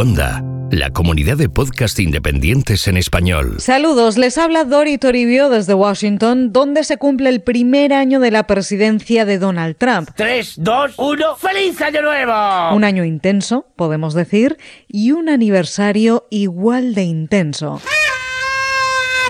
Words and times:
Onda, 0.00 0.42
la 0.70 0.88
comunidad 0.88 1.36
de 1.36 1.50
podcast 1.50 2.00
independientes 2.00 2.88
en 2.88 2.96
español. 2.96 3.56
Saludos, 3.58 4.16
les 4.16 4.38
habla 4.38 4.64
Dori 4.64 4.96
Toribio 4.96 5.50
desde 5.50 5.74
Washington, 5.74 6.54
donde 6.54 6.84
se 6.84 6.96
cumple 6.96 7.28
el 7.28 7.42
primer 7.42 7.92
año 7.92 8.18
de 8.18 8.30
la 8.30 8.46
presidencia 8.46 9.26
de 9.26 9.38
Donald 9.38 9.76
Trump. 9.76 10.08
3, 10.14 10.54
2, 10.56 10.94
1, 10.96 11.36
¡Feliz 11.36 11.82
Año 11.82 12.00
Nuevo! 12.00 12.74
Un 12.74 12.84
año 12.84 13.04
intenso, 13.04 13.66
podemos 13.76 14.14
decir, 14.14 14.56
y 14.88 15.12
un 15.12 15.28
aniversario 15.28 16.26
igual 16.30 16.94
de 16.94 17.02
intenso. 17.02 17.82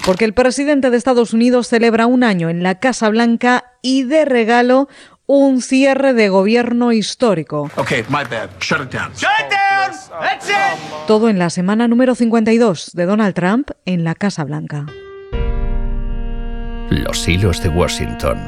Porque 0.05 0.25
el 0.25 0.35
presidente 0.35 0.91
de 0.91 0.99
Estados 0.99 1.33
Unidos 1.33 1.67
celebra 1.67 2.07
un 2.07 2.23
año 2.23 2.49
en 2.49 2.63
la 2.63 2.77
Casa 2.77 3.09
Blanca 3.09 3.65
y 3.83 4.05
de 4.05 4.25
regalo 4.25 4.89
un 5.27 5.63
cierre 5.63 6.13
de 6.13 6.29
gobierno 6.29 6.93
histórico. 6.93 7.73
Okay, 7.75 8.05
my 8.09 8.23
bad. 8.23 8.51
Shut 8.61 8.83
it 8.83 8.93
down. 8.93 9.11
Shut 9.17 9.31
it 9.41 9.51
down. 9.51 9.70
Todo 11.07 11.29
en 11.29 11.39
la 11.39 11.51
semana 11.51 11.89
número 11.89 12.15
52 12.15 12.93
de 12.93 13.07
Donald 13.07 13.35
Trump 13.35 13.71
en 13.85 14.05
la 14.05 14.15
Casa 14.15 14.45
Blanca. 14.45 14.87
Los 16.91 17.29
hilos 17.29 17.63
de 17.63 17.69
Washington. 17.69 18.39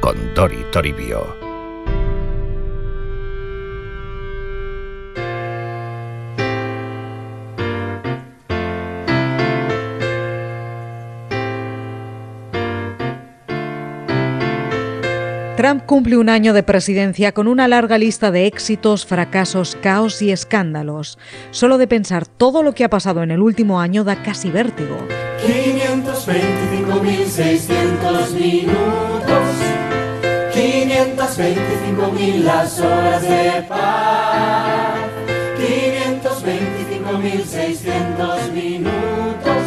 Con 0.00 0.34
Dori 0.34 0.64
Toribio. 0.72 1.43
Trump 15.64 15.86
cumple 15.86 16.18
un 16.18 16.28
año 16.28 16.52
de 16.52 16.62
presidencia 16.62 17.32
con 17.32 17.48
una 17.48 17.66
larga 17.68 17.96
lista 17.96 18.30
de 18.30 18.46
éxitos, 18.46 19.06
fracasos, 19.06 19.78
caos 19.80 20.20
y 20.20 20.30
escándalos. 20.30 21.16
Solo 21.52 21.78
de 21.78 21.86
pensar 21.86 22.26
todo 22.26 22.62
lo 22.62 22.74
que 22.74 22.84
ha 22.84 22.90
pasado 22.90 23.22
en 23.22 23.30
el 23.30 23.40
último 23.40 23.80
año 23.80 24.04
da 24.04 24.22
casi 24.22 24.50
vértigo. 24.50 24.98
525.600 25.42 28.30
minutos, 28.32 28.76
525.000 30.52 32.42
las 32.42 32.78
horas 32.80 33.22
de 33.22 33.64
paz, 33.66 34.98
525.600 35.56 38.52
minutos, 38.52 39.62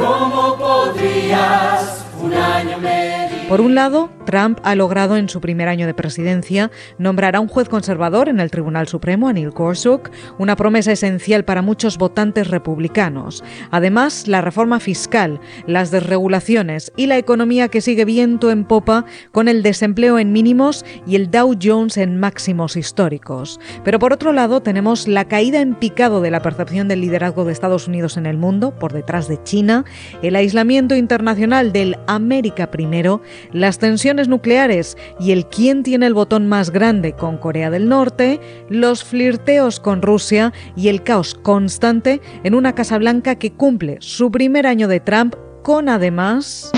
¿cómo 0.00 0.58
podrías 0.58 2.04
un 2.20 2.34
año 2.34 2.76
medio? 2.78 3.29
Por 3.50 3.60
un 3.60 3.74
lado, 3.74 4.10
Trump 4.26 4.60
ha 4.62 4.76
logrado 4.76 5.16
en 5.16 5.28
su 5.28 5.40
primer 5.40 5.66
año 5.66 5.88
de 5.88 5.92
presidencia 5.92 6.70
nombrar 6.98 7.34
a 7.34 7.40
un 7.40 7.48
juez 7.48 7.68
conservador 7.68 8.28
en 8.28 8.38
el 8.38 8.48
Tribunal 8.48 8.86
Supremo, 8.86 9.26
a 9.26 9.32
Neil 9.32 9.50
Gorsuch, 9.50 10.08
una 10.38 10.54
promesa 10.54 10.92
esencial 10.92 11.44
para 11.44 11.60
muchos 11.60 11.98
votantes 11.98 12.46
republicanos. 12.46 13.42
Además, 13.72 14.28
la 14.28 14.40
reforma 14.40 14.78
fiscal, 14.78 15.40
las 15.66 15.90
desregulaciones 15.90 16.92
y 16.94 17.06
la 17.06 17.18
economía 17.18 17.66
que 17.66 17.80
sigue 17.80 18.04
viento 18.04 18.52
en 18.52 18.62
popa 18.62 19.04
con 19.32 19.48
el 19.48 19.64
desempleo 19.64 20.20
en 20.20 20.30
mínimos 20.30 20.84
y 21.04 21.16
el 21.16 21.28
Dow 21.28 21.56
Jones 21.60 21.96
en 21.96 22.20
máximos 22.20 22.76
históricos. 22.76 23.58
Pero 23.82 23.98
por 23.98 24.12
otro 24.12 24.32
lado, 24.32 24.60
tenemos 24.62 25.08
la 25.08 25.24
caída 25.24 25.60
en 25.60 25.74
picado 25.74 26.20
de 26.20 26.30
la 26.30 26.40
percepción 26.40 26.86
del 26.86 27.00
liderazgo 27.00 27.44
de 27.44 27.52
Estados 27.52 27.88
Unidos 27.88 28.16
en 28.16 28.26
el 28.26 28.36
mundo, 28.36 28.78
por 28.78 28.92
detrás 28.92 29.26
de 29.26 29.42
China, 29.42 29.84
el 30.22 30.36
aislamiento 30.36 30.94
internacional 30.94 31.72
del 31.72 31.98
América 32.06 32.70
primero, 32.70 33.20
las 33.52 33.78
tensiones 33.78 34.28
nucleares 34.28 34.96
y 35.18 35.32
el 35.32 35.46
quién 35.46 35.82
tiene 35.82 36.06
el 36.06 36.14
botón 36.14 36.48
más 36.48 36.70
grande 36.70 37.12
con 37.12 37.38
Corea 37.38 37.70
del 37.70 37.88
Norte, 37.88 38.40
los 38.68 39.04
flirteos 39.04 39.80
con 39.80 40.02
Rusia 40.02 40.52
y 40.76 40.88
el 40.88 41.02
caos 41.02 41.34
constante 41.34 42.20
en 42.44 42.54
una 42.54 42.74
Casa 42.74 42.98
Blanca 42.98 43.36
que 43.36 43.52
cumple 43.52 43.98
su 44.00 44.30
primer 44.30 44.66
año 44.66 44.88
de 44.88 45.00
Trump 45.00 45.34
con 45.62 45.88
además 45.88 46.70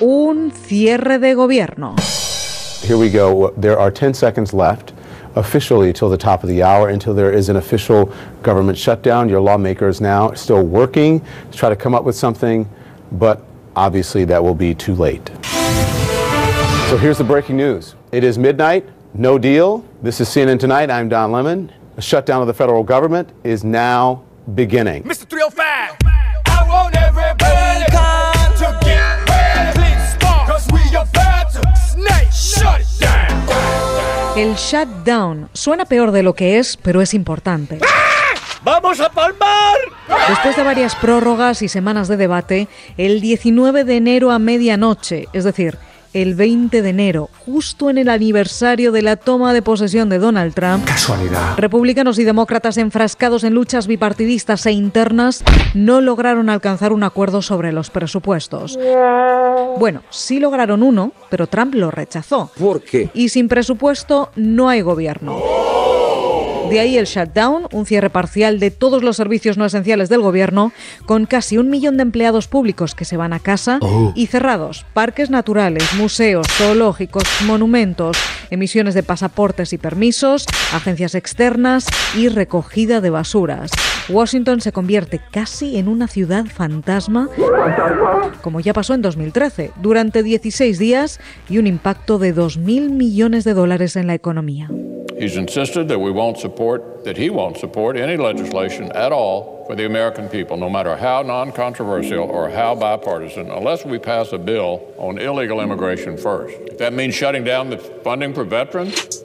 un 0.00 0.52
cierre 0.52 1.18
de 1.18 1.34
gobierno. 1.34 1.94
Here 2.82 2.96
we 2.96 3.10
go. 3.10 3.52
There 3.60 3.78
are 3.78 3.90
10 3.90 4.14
seconds 4.14 4.52
left 4.52 4.92
officially 5.34 5.92
till 5.92 6.08
the 6.08 6.16
top 6.16 6.42
of 6.42 6.48
the 6.48 6.62
hour 6.62 6.88
until 6.88 7.14
there 7.14 7.32
is 7.32 7.48
an 7.48 7.56
official 7.56 8.12
government 8.42 8.78
shutdown. 8.78 9.28
Your 9.28 9.40
lawmakers 9.40 10.00
now 10.00 10.32
still 10.34 10.62
working 10.62 11.20
to 11.50 11.58
try 11.58 11.68
to 11.68 11.76
come 11.76 11.94
up 11.94 12.04
with 12.04 12.16
something, 12.16 12.68
but 13.12 13.42
obviously 13.76 14.24
that 14.24 14.42
will 14.42 14.54
be 14.54 14.74
too 14.74 14.94
late. 14.94 15.30
So 16.88 16.96
here's 16.96 17.18
the 17.18 17.24
breaking 17.24 17.56
news. 17.56 17.94
It 18.10 18.24
is 18.24 18.38
midnight, 18.38 18.88
no 19.14 19.38
deal. 19.38 19.84
This 20.02 20.20
is 20.20 20.28
CNN 20.28 20.58
Tonight. 20.58 20.90
I'm 20.90 21.08
Don 21.08 21.30
Lemon. 21.30 21.72
A 21.96 22.02
shutdown 22.02 22.40
of 22.40 22.46
the 22.46 22.54
federal 22.54 22.82
government 22.82 23.30
is 23.44 23.64
now 23.64 24.22
beginning. 24.54 25.02
Mr. 25.04 25.28
305. 25.28 25.96
I 26.46 26.68
want 26.68 26.96
everybody 26.96 27.84
to 28.56 28.78
get 28.84 29.28
ready. 29.28 29.78
Please 29.78 30.14
start. 30.14 30.48
Cause 30.48 30.66
we 30.72 30.80
about 30.96 31.52
to 31.52 31.62
snake 31.92 32.30
shut 32.32 32.80
it 32.80 32.86
down. 33.00 34.36
El 34.36 34.56
shutdown 34.56 35.48
suena 35.54 35.86
peor 35.86 36.12
de 36.12 36.22
lo 36.22 36.34
que 36.34 36.58
es, 36.58 36.76
pero 36.76 37.00
es 37.00 37.14
importante. 37.14 37.78
Ah! 37.82 38.05
¡Vamos 38.64 39.00
a 39.00 39.08
palmar! 39.10 39.76
Después 40.28 40.56
de 40.56 40.62
varias 40.62 40.94
prórrogas 40.96 41.62
y 41.62 41.68
semanas 41.68 42.08
de 42.08 42.16
debate, 42.16 42.68
el 42.96 43.20
19 43.20 43.84
de 43.84 43.96
enero 43.96 44.30
a 44.30 44.38
medianoche, 44.38 45.28
es 45.32 45.44
decir, 45.44 45.78
el 46.12 46.34
20 46.34 46.80
de 46.80 46.88
enero, 46.88 47.28
justo 47.44 47.90
en 47.90 47.98
el 47.98 48.08
aniversario 48.08 48.90
de 48.90 49.02
la 49.02 49.16
toma 49.16 49.52
de 49.52 49.60
posesión 49.60 50.08
de 50.08 50.18
Donald 50.18 50.54
Trump, 50.54 50.84
Casualidad. 50.86 51.58
republicanos 51.58 52.18
y 52.18 52.24
demócratas 52.24 52.78
enfrascados 52.78 53.44
en 53.44 53.52
luchas 53.52 53.86
bipartidistas 53.86 54.64
e 54.64 54.72
internas 54.72 55.44
no 55.74 56.00
lograron 56.00 56.48
alcanzar 56.48 56.92
un 56.94 57.02
acuerdo 57.02 57.42
sobre 57.42 57.70
los 57.70 57.90
presupuestos. 57.90 58.78
Bueno, 59.78 60.02
sí 60.08 60.40
lograron 60.40 60.82
uno, 60.82 61.12
pero 61.28 61.48
Trump 61.48 61.74
lo 61.74 61.90
rechazó. 61.90 62.50
¿Por 62.58 62.80
qué? 62.82 63.10
Y 63.12 63.28
sin 63.28 63.48
presupuesto 63.48 64.30
no 64.36 64.70
hay 64.70 64.80
gobierno. 64.80 65.38
De 66.70 66.80
ahí 66.80 66.98
el 66.98 67.06
shutdown, 67.06 67.68
un 67.72 67.86
cierre 67.86 68.10
parcial 68.10 68.58
de 68.58 68.70
todos 68.70 69.02
los 69.02 69.16
servicios 69.16 69.56
no 69.56 69.64
esenciales 69.64 70.08
del 70.08 70.20
gobierno, 70.20 70.72
con 71.06 71.26
casi 71.26 71.58
un 71.58 71.70
millón 71.70 71.96
de 71.96 72.02
empleados 72.02 72.48
públicos 72.48 72.94
que 72.94 73.04
se 73.04 73.16
van 73.16 73.32
a 73.32 73.38
casa 73.38 73.78
y 74.14 74.26
cerrados 74.26 74.84
parques 74.92 75.30
naturales, 75.30 75.84
museos, 75.96 76.46
zoológicos, 76.50 77.24
monumentos, 77.46 78.18
emisiones 78.50 78.94
de 78.94 79.02
pasaportes 79.02 79.72
y 79.72 79.78
permisos, 79.78 80.46
agencias 80.72 81.14
externas 81.14 81.86
y 82.16 82.28
recogida 82.28 83.00
de 83.00 83.10
basuras. 83.10 83.70
Washington 84.08 84.60
se 84.60 84.72
convierte 84.72 85.20
casi 85.30 85.78
en 85.78 85.88
una 85.88 86.08
ciudad 86.08 86.46
fantasma, 86.46 87.28
como 88.42 88.60
ya 88.60 88.72
pasó 88.72 88.94
en 88.94 89.02
2013, 89.02 89.72
durante 89.80 90.22
16 90.22 90.78
días 90.78 91.20
y 91.48 91.58
un 91.58 91.66
impacto 91.66 92.18
de 92.18 92.34
2.000 92.34 92.90
millones 92.90 93.44
de 93.44 93.54
dólares 93.54 93.96
en 93.96 94.06
la 94.06 94.14
economía. 94.14 94.68
He's 95.18 95.36
insisted 95.36 95.88
that 95.88 95.98
we 95.98 96.10
won't 96.10 96.38
support, 96.38 97.04
that 97.04 97.16
he 97.16 97.30
won't 97.30 97.56
support 97.56 97.96
any 97.96 98.16
legislation 98.16 98.92
at 98.92 99.12
all 99.12 99.64
for 99.66 99.74
the 99.74 99.86
American 99.86 100.28
people, 100.28 100.56
no 100.56 100.68
matter 100.68 100.96
how 100.96 101.22
non 101.22 101.52
controversial 101.52 102.24
or 102.24 102.50
how 102.50 102.74
bipartisan, 102.74 103.50
unless 103.50 103.84
we 103.84 103.98
pass 103.98 104.32
a 104.32 104.38
bill 104.38 104.92
on 104.98 105.18
illegal 105.18 105.60
immigration 105.60 106.16
first. 106.16 106.56
If 106.60 106.78
that 106.78 106.92
means 106.92 107.14
shutting 107.14 107.44
down 107.44 107.70
the 107.70 107.78
funding 107.78 108.34
for 108.34 108.44
veterans, 108.44 109.15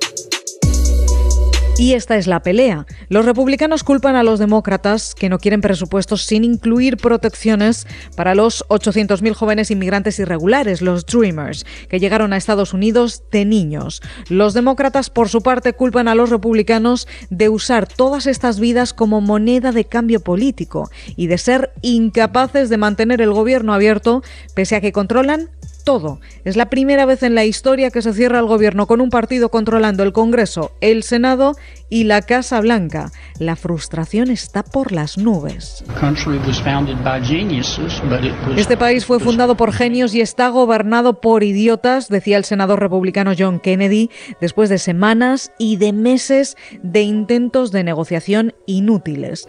Y 1.82 1.96
esta 1.96 2.16
es 2.16 2.28
la 2.28 2.44
pelea. 2.44 2.86
Los 3.10 3.26
republicanos 3.26 3.84
culpan 3.84 4.16
a 4.16 4.22
los 4.22 4.38
demócratas 4.38 5.16
que 5.16 5.30
no 5.30 5.40
quieren 5.40 5.62
presupuestos 5.62 6.22
sin 6.22 6.44
incluir 6.44 6.98
protecciones 6.98 7.88
para 8.16 8.36
los 8.36 8.64
800.000 8.68 9.34
jóvenes 9.34 9.72
inmigrantes 9.72 10.20
irregulares, 10.20 10.84
los 10.84 11.08
Dreamers, 11.08 11.66
que 11.90 12.00
llegaron 12.00 12.34
a 12.34 12.38
Estados 12.38 12.76
Unidos 12.76 13.24
de 13.32 13.46
niños. 13.46 14.04
Los 14.30 14.54
demócratas, 14.54 15.10
por 15.10 15.28
su 15.28 15.42
parte, 15.42 15.74
culpan 15.74 16.08
a 16.08 16.14
los 16.14 16.30
republicanos 16.30 17.08
de 17.32 17.50
usar 17.50 17.88
todas 17.88 18.28
estas 18.28 18.60
vidas 18.60 18.94
como 18.94 19.20
moneda 19.20 19.72
de 19.72 19.86
cambio 19.86 20.20
político 20.20 20.92
y 21.16 21.26
de 21.26 21.40
ser 21.40 21.72
incapaces 21.82 22.70
de 22.70 22.78
mantener 22.78 23.22
el 23.22 23.34
gobierno 23.34 23.74
abierto 23.74 24.22
pese 24.54 24.76
a 24.76 24.82
que 24.82 24.92
controlan 24.92 25.50
todo. 25.84 26.20
Es 26.46 26.56
la 26.56 26.70
primera 26.70 27.06
vez 27.06 27.24
en 27.24 27.36
la 27.36 27.46
historia 27.46 27.92
que 27.92 28.02
se 28.02 28.14
cierra 28.14 28.40
el 28.40 28.46
gobierno 28.46 28.88
con 28.88 29.02
un 29.02 29.10
partido 29.10 29.50
controlando 29.50 30.04
el 30.04 30.14
Congreso, 30.14 30.72
el 30.82 31.04
Senado 31.04 31.56
y 31.90 32.06
la 32.06 32.22
Casa 32.22 32.60
Blanca. 32.62 33.12
La 33.38 33.56
frustración 33.56 34.30
está 34.30 34.64
por 34.64 34.92
las 34.92 35.18
nubes. 35.18 35.84
Este 38.56 38.78
país 38.78 39.06
fue 39.06 39.20
fundado 39.20 39.56
por 39.56 39.74
genios 39.74 40.16
y 40.16 40.22
está 40.22 40.50
gobernado 40.50 41.22
por 41.22 41.44
idiotas, 41.44 42.08
decía 42.08 42.38
el 42.38 42.46
senador 42.46 42.80
republicano 42.80 43.34
John 43.38 43.60
Kennedy, 43.60 44.10
después 44.40 44.70
de 44.70 44.78
semanas 44.78 45.52
y 45.58 45.78
de 45.78 45.94
meses 45.94 46.56
de 46.82 47.02
intentos 47.02 47.72
de 47.72 47.84
negociación 47.84 48.54
inútiles. 48.66 49.48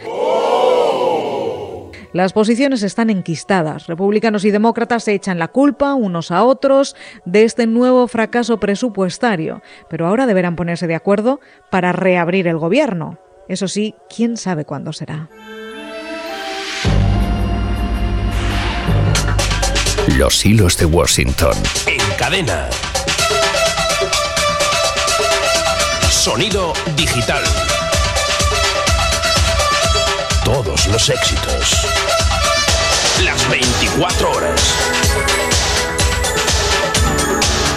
Las 2.12 2.34
posiciones 2.34 2.82
están 2.82 3.08
enquistadas. 3.08 3.86
Republicanos 3.86 4.44
y 4.44 4.50
demócratas 4.50 5.04
se 5.04 5.14
echan 5.14 5.38
la 5.38 5.48
culpa 5.48 5.94
unos 5.94 6.30
a 6.30 6.44
otros 6.44 6.94
de 7.24 7.44
este 7.44 7.66
nuevo 7.66 8.06
fracaso 8.06 8.60
presupuestario, 8.60 9.62
pero 9.88 10.06
ahora 10.06 10.26
deberán 10.26 10.56
ponerse 10.56 10.86
de 10.86 10.94
acuerdo 10.94 11.40
para 11.70 11.92
reabrir 11.92 12.48
el 12.48 12.58
gobierno. 12.58 13.18
Eso 13.48 13.66
sí, 13.66 13.94
quién 14.14 14.36
sabe 14.36 14.64
cuándo 14.64 14.92
será. 14.92 15.30
Los 20.18 20.44
hilos 20.44 20.76
de 20.76 20.84
Washington. 20.86 21.54
En 21.86 22.16
cadena. 22.18 22.68
Sonido 26.10 26.74
digital. 26.96 27.42
Todos 30.44 30.88
los 30.88 31.08
éxitos. 31.08 31.86
Las 33.24 33.48
24 33.48 34.30
horas. 34.32 34.74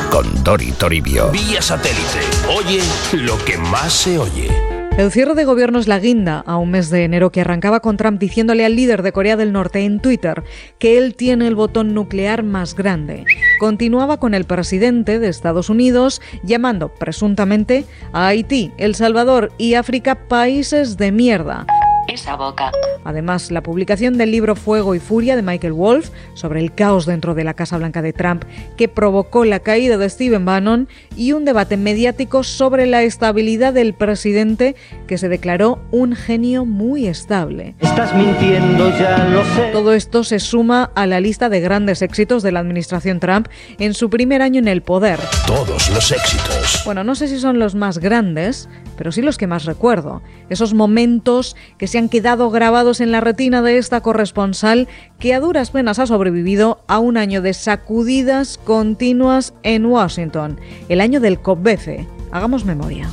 Con 0.09 0.43
Dori 0.43 0.71
Toribio. 0.71 1.29
Vía 1.29 1.61
satélite. 1.61 2.21
Oye 2.49 2.81
lo 3.13 3.37
que 3.45 3.59
más 3.59 3.93
se 3.93 4.17
oye. 4.17 4.49
El 4.97 5.11
cierre 5.11 5.35
de 5.35 5.45
gobierno 5.45 5.77
es 5.77 5.87
la 5.87 5.99
guinda 5.99 6.39
a 6.39 6.57
un 6.57 6.71
mes 6.71 6.89
de 6.89 7.03
enero 7.03 7.31
que 7.31 7.41
arrancaba 7.41 7.81
con 7.81 7.97
Trump 7.97 8.19
diciéndole 8.19 8.65
al 8.65 8.75
líder 8.75 9.03
de 9.03 9.11
Corea 9.11 9.35
del 9.35 9.51
Norte 9.51 9.83
en 9.83 9.99
Twitter 9.99 10.43
que 10.79 10.97
él 10.97 11.15
tiene 11.15 11.47
el 11.47 11.55
botón 11.55 11.93
nuclear 11.93 12.43
más 12.43 12.75
grande. 12.75 13.25
Continuaba 13.59 14.17
con 14.17 14.33
el 14.33 14.45
presidente 14.45 15.19
de 15.19 15.27
Estados 15.27 15.69
Unidos 15.69 16.21
llamando 16.43 16.93
presuntamente 16.95 17.85
a 18.11 18.27
Haití, 18.27 18.71
El 18.77 18.95
Salvador 18.95 19.51
y 19.57 19.75
África 19.75 20.15
países 20.27 20.97
de 20.97 21.11
mierda 21.11 21.67
esa 22.07 22.35
boca. 22.35 22.71
Además, 23.03 23.51
la 23.51 23.61
publicación 23.61 24.17
del 24.17 24.31
libro 24.31 24.55
Fuego 24.55 24.95
y 24.95 24.99
Furia 24.99 25.35
de 25.35 25.41
Michael 25.41 25.73
Wolff 25.73 26.09
sobre 26.33 26.59
el 26.59 26.73
caos 26.73 27.05
dentro 27.05 27.35
de 27.35 27.43
la 27.43 27.53
Casa 27.53 27.77
Blanca 27.77 28.01
de 28.01 28.13
Trump 28.13 28.43
que 28.77 28.87
provocó 28.87 29.45
la 29.45 29.59
caída 29.59 29.97
de 29.97 30.09
Stephen 30.09 30.45
Bannon 30.45 30.87
y 31.15 31.33
un 31.33 31.45
debate 31.45 31.77
mediático 31.77 32.43
sobre 32.43 32.85
la 32.85 33.03
estabilidad 33.03 33.73
del 33.73 33.93
presidente 33.93 34.75
que 35.07 35.17
se 35.17 35.29
declaró 35.29 35.79
un 35.91 36.15
genio 36.15 36.65
muy 36.65 37.07
estable. 37.07 37.75
Estás 37.79 38.15
mintiendo, 38.15 38.89
ya 38.97 39.25
lo 39.25 39.43
sé. 39.43 39.69
Todo 39.71 39.93
esto 39.93 40.23
se 40.23 40.39
suma 40.39 40.91
a 40.95 41.05
la 41.05 41.19
lista 41.19 41.49
de 41.49 41.59
grandes 41.59 42.01
éxitos 42.01 42.43
de 42.43 42.51
la 42.51 42.59
administración 42.59 43.19
Trump 43.19 43.47
en 43.77 43.93
su 43.93 44.09
primer 44.09 44.41
año 44.41 44.59
en 44.59 44.67
el 44.67 44.81
poder. 44.81 45.19
Todos 45.45 45.89
los 45.89 46.11
éxitos. 46.11 46.81
Bueno, 46.85 47.03
no 47.03 47.15
sé 47.15 47.27
si 47.27 47.39
son 47.39 47.59
los 47.59 47.75
más 47.75 47.99
grandes, 47.99 48.67
pero 48.97 49.11
sí 49.11 49.21
los 49.21 49.37
que 49.37 49.47
más 49.47 49.65
recuerdo. 49.65 50.21
Esos 50.49 50.73
momentos 50.73 51.55
que 51.77 51.87
se 51.87 51.94
han 51.97 52.09
quedado 52.09 52.49
grabados 52.49 53.01
en 53.01 53.11
la 53.11 53.21
retina 53.21 53.61
de 53.61 53.77
esta 53.77 54.01
corresponsal 54.01 54.87
que 55.19 55.33
a 55.33 55.39
duras 55.39 55.71
penas 55.71 55.99
ha 55.99 56.07
sobrevivido 56.07 56.83
a 56.87 56.99
un 56.99 57.17
año 57.17 57.41
de 57.41 57.53
sacudidas 57.53 58.59
continuas 58.63 59.53
en 59.63 59.85
Washington, 59.85 60.59
el 60.89 61.01
año 61.01 61.19
del 61.19 61.39
COP-BC. 61.39 62.07
Hagamos 62.31 62.65
memoria. 62.65 63.09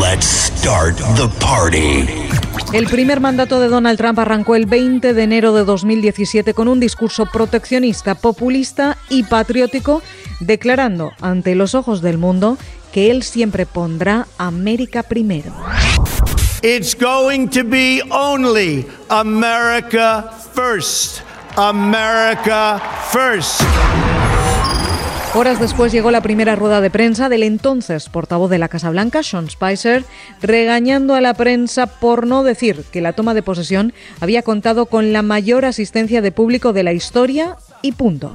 Let's 0.00 0.26
start 0.26 0.96
the 1.16 1.28
party. 1.44 2.06
El 2.72 2.86
primer 2.86 3.20
mandato 3.20 3.60
de 3.60 3.68
Donald 3.68 3.98
Trump 3.98 4.18
arrancó 4.18 4.56
el 4.56 4.66
20 4.66 5.14
de 5.14 5.22
enero 5.22 5.54
de 5.54 5.64
2017 5.64 6.54
con 6.54 6.66
un 6.66 6.80
discurso 6.80 7.26
proteccionista, 7.26 8.16
populista 8.16 8.96
y 9.08 9.22
patriótico, 9.22 10.02
declarando 10.40 11.12
ante 11.20 11.54
los 11.54 11.74
ojos 11.74 12.02
del 12.02 12.18
mundo 12.18 12.58
que 12.92 13.10
él 13.10 13.22
siempre 13.22 13.66
pondrá 13.66 14.26
América 14.38 15.02
primero. 15.04 15.52
It's 16.66 16.94
going 16.94 17.48
to 17.48 17.62
be 17.62 18.00
only 18.10 18.86
America 19.10 20.30
first. 20.54 21.20
America 21.58 22.80
first. 23.12 23.60
Horas 25.34 25.60
después 25.60 25.92
llegó 25.92 26.10
la 26.10 26.22
primera 26.22 26.56
rueda 26.56 26.80
de 26.80 26.88
prensa 26.88 27.28
del 27.28 27.42
entonces 27.42 28.08
portavoz 28.08 28.48
de 28.48 28.56
la 28.56 28.68
Casa 28.68 28.88
Blanca, 28.88 29.22
Sean 29.22 29.50
Spicer, 29.50 30.04
regañando 30.40 31.14
a 31.14 31.20
la 31.20 31.34
prensa 31.34 31.86
por 31.86 32.26
no 32.26 32.42
decir 32.42 32.82
que 32.90 33.02
la 33.02 33.12
toma 33.12 33.34
de 33.34 33.42
posesión 33.42 33.92
había 34.20 34.40
contado 34.40 34.86
con 34.86 35.12
la 35.12 35.20
mayor 35.20 35.66
asistencia 35.66 36.22
de 36.22 36.32
público 36.32 36.72
de 36.72 36.82
la 36.82 36.94
historia 36.94 37.58
y 37.82 37.92
punto. 37.92 38.32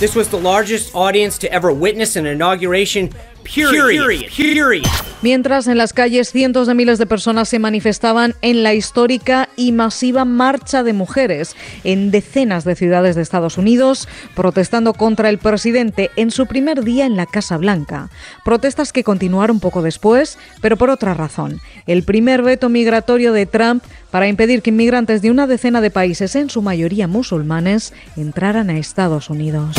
This 0.00 0.16
was 0.16 0.26
the 0.26 0.40
largest 0.40 0.92
audience 0.96 1.38
to 1.38 1.46
ever 1.54 1.70
witness 1.70 2.16
an 2.16 2.26
inauguration 2.26 3.10
Period. 3.42 4.22
Period. 4.36 4.84
Mientras 5.22 5.68
en 5.68 5.78
las 5.78 5.92
calles 5.92 6.32
cientos 6.32 6.66
de 6.66 6.74
miles 6.74 6.98
de 6.98 7.06
personas 7.06 7.48
se 7.48 7.58
manifestaban 7.58 8.34
en 8.42 8.62
la 8.62 8.74
histórica 8.74 9.48
y 9.56 9.70
masiva 9.70 10.24
marcha 10.24 10.82
de 10.82 10.92
mujeres 10.92 11.54
en 11.84 12.10
decenas 12.10 12.64
de 12.64 12.74
ciudades 12.74 13.14
de 13.14 13.22
Estados 13.22 13.56
Unidos, 13.56 14.08
protestando 14.34 14.94
contra 14.94 15.28
el 15.28 15.38
presidente 15.38 16.10
en 16.16 16.30
su 16.30 16.46
primer 16.46 16.82
día 16.82 17.06
en 17.06 17.16
la 17.16 17.26
Casa 17.26 17.56
Blanca. 17.56 18.10
Protestas 18.44 18.92
que 18.92 19.04
continuaron 19.04 19.60
poco 19.60 19.82
después, 19.82 20.38
pero 20.60 20.76
por 20.76 20.90
otra 20.90 21.14
razón. 21.14 21.60
El 21.86 22.02
primer 22.02 22.42
veto 22.42 22.68
migratorio 22.68 23.32
de 23.32 23.46
Trump 23.46 23.84
para 24.10 24.28
impedir 24.28 24.60
que 24.62 24.70
inmigrantes 24.70 25.22
de 25.22 25.30
una 25.30 25.46
decena 25.46 25.80
de 25.80 25.90
países, 25.90 26.36
en 26.36 26.50
su 26.50 26.62
mayoría 26.62 27.06
musulmanes, 27.06 27.94
entraran 28.16 28.70
a 28.70 28.78
Estados 28.78 29.30
Unidos. 29.30 29.76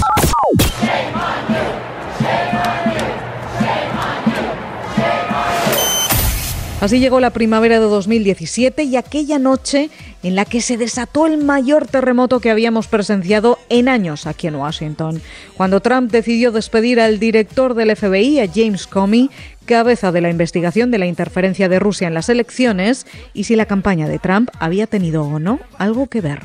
Así 6.84 7.00
llegó 7.00 7.22
la 7.22 7.30
primavera 7.30 7.80
de 7.80 7.86
2017 7.86 8.84
y 8.84 8.98
aquella 8.98 9.40
noche 9.40 9.90
en 10.22 10.36
la 10.36 10.44
que 10.44 10.60
se 10.60 10.76
desató 10.76 11.28
el 11.28 11.38
mayor 11.38 11.88
terremoto 11.88 12.42
que 12.42 12.52
habíamos 12.52 12.90
presenciado 12.90 13.58
en 13.70 13.88
años 13.88 14.28
aquí 14.28 14.48
en 14.48 14.56
Washington, 14.56 15.22
cuando 15.56 15.80
Trump 15.80 16.12
decidió 16.12 16.52
despedir 16.52 17.00
al 17.00 17.20
director 17.20 17.74
del 17.74 17.96
FBI, 17.96 18.42
a 18.42 18.50
James 18.54 18.86
Comey, 18.86 19.30
cabeza 19.66 20.12
de 20.12 20.20
la 20.20 20.30
investigación 20.30 20.92
de 20.92 20.98
la 20.98 21.06
interferencia 21.06 21.70
de 21.70 21.80
Rusia 21.80 22.10
en 22.10 22.16
las 22.16 22.28
elecciones 22.28 23.08
y 23.34 23.46
si 23.46 23.56
la 23.56 23.66
campaña 23.66 24.10
de 24.10 24.20
Trump 24.20 24.50
había 24.60 24.86
tenido 24.86 25.24
o 25.24 25.40
no 25.40 25.62
algo 25.78 26.08
que 26.08 26.20
ver. 26.20 26.42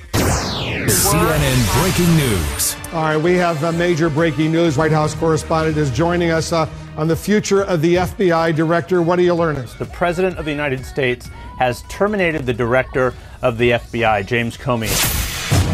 CNN 0.89 1.83
breaking 1.83 2.17
news. 2.17 2.77
All 2.95 3.03
right, 3.03 3.17
we 3.17 3.35
have 3.35 3.63
a 3.63 3.73
major 3.73 4.09
breaking 4.09 4.53
news. 4.53 4.79
White 4.79 4.91
House 4.91 5.15
correspondent 5.15 5.77
is 5.77 5.91
joining 5.91 6.31
us 6.31 6.53
uh, 6.53 6.67
on 6.97 7.09
the 7.09 7.17
future 7.17 7.63
of 7.63 7.83
the 7.83 7.97
FBI 7.97 8.57
director. 8.57 9.03
What 9.03 9.19
are 9.19 9.23
you 9.23 9.35
learning? 9.35 9.67
The 9.79 9.85
President 9.85 10.39
of 10.39 10.47
the 10.47 10.51
United 10.51 10.85
States 10.87 11.29
has 11.59 11.83
terminated 11.91 12.47
the 12.47 12.55
director 12.55 13.13
of 13.43 13.59
the 13.59 13.73
FBI, 13.73 14.27
James 14.27 14.57
Comey. 14.57 14.89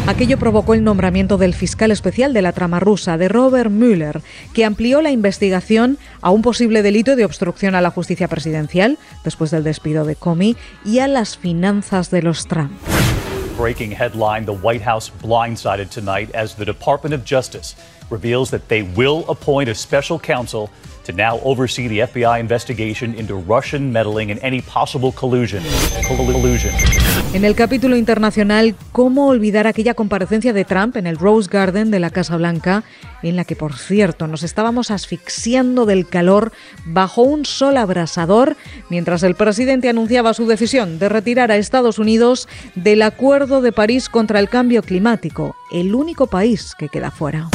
Aquello 0.07 0.37
provocó 0.37 0.73
el 0.73 0.83
nombramiento 0.83 1.37
del 1.37 1.55
fiscal 1.55 1.89
especial 1.91 2.33
de 2.33 2.43
la 2.43 2.51
trama 2.51 2.79
rusa, 2.79 3.17
de 3.17 3.27
Robert 3.27 3.71
Mueller, 3.71 4.21
que 4.53 4.65
amplió 4.65 5.01
la 5.01 5.11
investigación 5.11 5.97
a 6.21 6.29
un 6.29 6.43
posible 6.43 6.83
delito 6.83 7.15
de 7.15 7.25
obstrucción 7.25 7.73
a 7.73 7.81
la 7.81 7.89
justicia 7.89 8.27
presidencial, 8.27 8.99
después 9.23 9.49
del 9.49 9.63
despido 9.63 10.05
de 10.05 10.15
Comey, 10.15 10.57
y 10.83 10.99
a 10.99 11.07
las 11.07 11.37
finanzas 11.37 12.11
de 12.11 12.21
los 12.21 12.47
Trump. 12.47 12.73
Breaking 13.55 13.91
headline 13.91 14.45
The 14.45 14.53
White 14.53 14.81
House 14.81 15.09
blindsided 15.09 15.89
tonight 15.89 16.29
as 16.31 16.55
the 16.55 16.65
Department 16.65 17.13
of 17.13 17.23
Justice 17.23 17.75
reveals 18.09 18.51
that 18.51 18.67
they 18.67 18.83
will 18.83 19.25
appoint 19.29 19.69
a 19.69 19.75
special 19.75 20.19
counsel 20.19 20.69
to 21.05 21.13
now 21.13 21.39
oversee 21.39 21.87
the 21.87 21.99
FBI 21.99 22.39
investigation 22.39 23.13
into 23.13 23.35
Russian 23.35 23.93
meddling 23.93 24.31
and 24.31 24.39
any 24.41 24.61
possible 24.61 25.11
collusion. 25.13 25.63
collusion. 26.05 26.73
En 27.35 27.43
el 27.43 27.53
capítulo 27.53 27.97
internacional, 27.97 28.77
¿cómo 28.93 29.27
olvidar 29.27 29.67
aquella 29.67 29.93
comparecencia 29.93 30.53
de 30.53 30.63
Trump 30.63 30.95
en 30.95 31.05
el 31.05 31.17
Rose 31.17 31.49
Garden 31.51 31.91
de 31.91 31.99
la 31.99 32.09
Casa 32.09 32.37
Blanca, 32.37 32.85
en 33.23 33.35
la 33.35 33.43
que, 33.43 33.57
por 33.57 33.77
cierto, 33.77 34.27
nos 34.27 34.41
estábamos 34.41 34.89
asfixiando 34.89 35.85
del 35.85 36.07
calor 36.07 36.53
bajo 36.85 37.23
un 37.23 37.43
sol 37.43 37.75
abrasador, 37.75 38.55
mientras 38.89 39.21
el 39.23 39.35
presidente 39.35 39.89
anunciaba 39.89 40.33
su 40.33 40.47
decisión 40.47 40.97
de 40.97 41.09
retirar 41.09 41.51
a 41.51 41.57
Estados 41.57 41.99
Unidos 41.99 42.47
del 42.73 43.01
Acuerdo 43.01 43.59
de 43.59 43.73
París 43.73 44.07
contra 44.07 44.39
el 44.39 44.47
Cambio 44.47 44.81
Climático, 44.81 45.57
el 45.73 45.93
único 45.93 46.27
país 46.27 46.71
que 46.79 46.87
queda 46.87 47.11
fuera? 47.11 47.49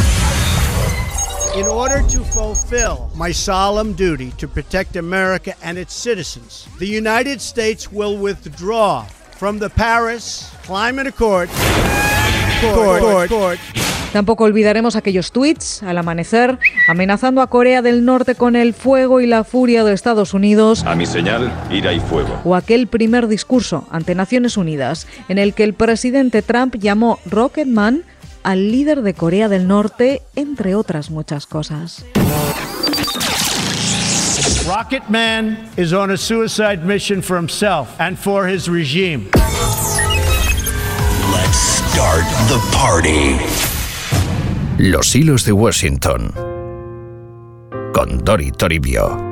In 1.57 1.65
order 1.65 2.03
to 2.03 2.23
fulfill 2.25 3.09
my 3.17 3.33
solemn 3.33 3.97
duty 3.97 4.31
to 4.37 4.47
protect 4.47 4.97
America 4.97 5.57
and 5.63 5.79
its 5.79 5.95
citizens, 5.95 6.69
the 6.79 6.87
United 6.87 7.41
States 7.41 7.89
will 7.91 8.19
withdraw 8.19 9.07
from 9.41 9.59
the 9.59 9.71
Paris 9.71 10.53
Climate 10.67 11.09
Accord. 11.09 11.49
Court, 12.75 13.31
court. 13.31 13.59
Tampoco 14.13 14.45
olvidaremos 14.45 14.97
aquellos 14.97 15.33
tweets 15.33 15.83
al 15.83 15.97
amanecer 15.97 16.59
amenazando 16.89 17.41
a 17.41 17.47
Corea 17.47 17.81
del 17.81 18.05
Norte 18.05 18.35
con 18.35 18.55
el 18.55 18.75
fuego 18.75 19.23
y 19.23 19.27
la 19.27 19.45
furia 19.45 19.83
de 19.83 19.95
Estados 19.95 20.35
Unidos. 20.35 20.85
A 20.85 20.95
mi 20.95 21.07
señal, 21.07 21.51
ira 21.71 21.95
y 21.95 22.01
fuego. 22.01 22.39
O 22.45 22.55
aquel 22.55 22.87
primer 22.87 23.29
discurso 23.29 23.89
ante 23.91 24.15
Naciones 24.15 24.59
Unidas 24.59 25.07
en 25.31 25.39
el 25.39 25.55
que 25.55 25.65
el 25.65 25.73
presidente 25.73 26.43
Trump 26.43 26.77
llamó 26.77 27.19
Rocketman 27.25 28.03
al 28.43 28.71
líder 28.71 29.01
de 29.01 29.15
Corea 29.15 29.49
del 29.49 29.67
Norte, 29.67 30.21
entre 30.37 30.75
otras 30.75 31.11
muchas 31.11 31.47
cosas. 31.47 32.05
Rocket 34.67 35.09
Man 35.11 35.69
is 35.77 35.93
on 35.93 36.11
a 36.11 36.17
suicide 36.17 36.85
mission 36.85 37.23
for 37.23 37.37
himself 37.37 38.01
and 38.01 38.19
for 38.19 38.47
his 38.47 38.69
regime. 38.69 39.31
Let's 41.33 41.81
Start 41.91 42.25
the 42.49 42.59
party. 42.73 43.37
Los 44.79 45.13
hilos 45.13 45.45
de 45.45 45.53
Washington. 45.53 46.33
Con 47.93 48.25
Dori 48.25 48.53
Toribio. 48.53 49.30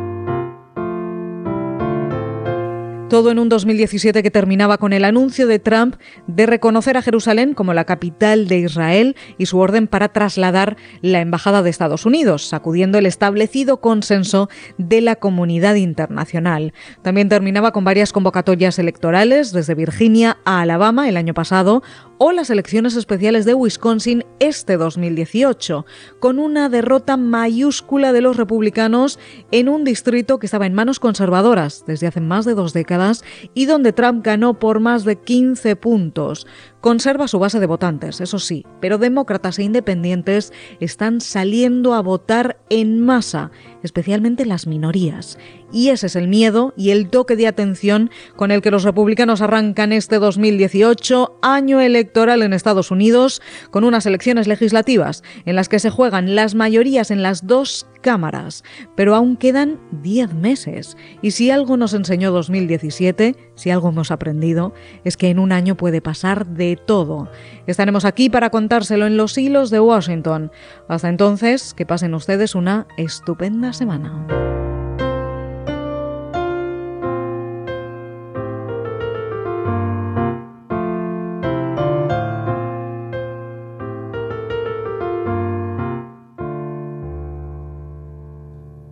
Todo 3.09 3.31
en 3.31 3.38
un 3.38 3.49
2017 3.49 4.23
que 4.23 4.31
terminaba 4.31 4.77
con 4.77 4.93
el 4.93 5.03
anuncio 5.03 5.47
de 5.47 5.59
Trump 5.59 5.97
de 6.27 6.45
reconocer 6.45 6.99
a 6.99 7.03
Jerusalén 7.03 7.55
como 7.55 7.73
la 7.73 7.87
capital 7.87 8.49
de 8.49 8.59
Israel 8.59 9.17
y 9.38 9.47
su 9.47 9.59
orden 9.59 9.87
para 9.87 10.11
trasladar 10.11 10.77
la 11.00 11.23
embajada 11.23 11.62
de 11.62 11.71
Estados 11.71 12.05
Unidos, 12.05 12.47
sacudiendo 12.47 12.99
el 12.99 13.07
establecido 13.07 13.81
consenso 13.81 14.50
de 14.77 15.00
la 15.00 15.17
comunidad 15.17 15.77
internacional. 15.77 16.75
También 17.00 17.31
terminaba 17.31 17.73
con 17.73 17.83
varias 17.83 18.12
convocatorias 18.12 18.79
electorales 18.79 19.53
desde 19.53 19.75
Virginia 19.75 20.37
a 20.45 20.61
Alabama 20.61 21.09
el 21.09 21.17
año 21.17 21.33
pasado 21.33 21.83
o 22.18 22.32
las 22.32 22.50
elecciones 22.50 22.96
especiales 22.96 23.44
de 23.44 23.54
Wisconsin 23.54 24.25
este 24.40 24.76
2018, 24.76 25.87
con 26.20 26.38
una 26.38 26.68
derrota 26.68 27.16
mayúscula 27.16 28.12
de 28.12 28.20
los 28.20 28.37
republicanos 28.37 29.18
en 29.50 29.68
un 29.68 29.84
distrito 29.84 30.38
que 30.38 30.46
estaba 30.46 30.66
en 30.66 30.75
manos 30.75 31.00
conservadoras 31.00 31.84
desde 31.87 32.08
hace 32.08 32.20
más 32.20 32.44
de 32.44 32.54
dos 32.54 32.72
décadas 32.72 33.25
y 33.54 33.66
donde 33.66 33.92
Trump 33.92 34.25
ganó 34.25 34.58
por 34.58 34.80
más 34.80 35.04
de 35.04 35.16
15 35.16 35.76
puntos. 35.76 36.46
Conserva 36.80 37.26
su 37.26 37.40
base 37.40 37.58
de 37.58 37.66
votantes, 37.66 38.20
eso 38.20 38.38
sí, 38.38 38.64
pero 38.80 38.99
demócratas 38.99 39.58
e 39.58 39.64
independientes 39.64 40.52
están 40.78 41.20
saliendo 41.20 41.92
a 41.92 42.02
votar 42.02 42.61
en 42.70 43.00
masa, 43.00 43.50
especialmente 43.82 44.47
las 44.47 44.68
minorías. 44.68 45.38
Y 45.73 45.88
ese 45.88 46.06
es 46.06 46.16
el 46.16 46.28
miedo 46.28 46.73
y 46.76 46.90
el 46.90 47.11
toque 47.11 47.35
de 47.35 47.49
atención 47.49 48.11
con 48.37 48.52
el 48.52 48.62
que 48.62 48.70
los 48.70 48.85
republicanos 48.85 49.42
arrancan 49.42 49.92
este 49.92 50.18
2018, 50.18 51.38
año 51.42 51.80
electoral 51.80 52.42
en 52.42 52.52
Estados 52.52 52.92
Unidos, 52.92 53.42
con 53.70 53.82
unas 53.82 54.06
elecciones 54.06 54.47
legislativas 54.47 55.25
en 55.44 55.56
las 55.56 55.68
que 55.68 55.80
se 55.80 55.90
juegan 55.90 56.37
las 56.37 56.54
mayorías 56.54 57.11
en 57.11 57.23
las 57.23 57.47
dos 57.47 57.87
cámaras, 58.00 58.62
pero 58.94 59.14
aún 59.14 59.37
quedan 59.37 59.80
10 60.02 60.35
meses. 60.35 60.97
Y 61.23 61.32
si 61.32 61.50
algo 61.50 61.76
nos 61.76 61.92
enseñó 61.92 62.30
2017, 62.30 63.35
si 63.56 63.70
algo 63.70 63.88
hemos 63.88 64.11
aprendido, 64.11 64.73
es 65.04 65.16
que 65.16 65.28
en 65.28 65.38
un 65.38 65.52
año 65.52 65.76
puede 65.76 66.00
pasar 66.00 66.47
de 66.47 66.67
todo. 66.76 67.28
Estaremos 67.66 68.04
aquí 68.04 68.30
para 68.30 68.50
contárselo 68.50 69.06
en 69.06 69.16
los 69.16 69.37
hilos 69.38 69.70
de 69.70 69.80
Washington. 69.80 70.52
Hasta 70.88 71.08
entonces, 71.08 71.75
que 71.75 71.87
pasen 71.87 72.14
ustedes 72.14 72.54
una 72.54 72.87
estupenda 72.96 73.72
semana. 73.72 74.26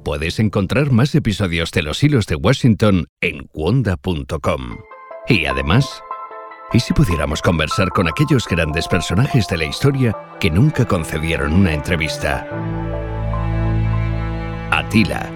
Puedes 0.07 0.39
encontrar 0.39 0.93
más 0.93 1.15
episodios 1.15 1.73
de 1.73 1.83
Los 1.83 2.03
Hilos 2.03 2.27
de 2.27 2.37
Washington 2.37 3.09
en 3.21 3.49
cuonda.com. 3.49 4.79
Y 5.29 5.45
además, 5.45 6.01
¿y 6.73 6.81
si 6.81 6.93
pudiéramos 6.93 7.43
conversar 7.43 7.89
con 7.91 8.09
aquellos 8.09 8.47
grandes 8.47 8.89
personajes 8.89 9.47
de 9.49 9.57
la 9.59 9.65
historia 9.65 10.17
que 10.41 10.51
nunca 10.51 10.85
concedieron 10.85 11.53
una 11.53 11.73
entrevista? 11.73 12.47
Atila. 14.71 15.36